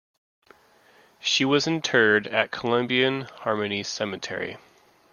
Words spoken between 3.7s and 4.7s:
Cemetery.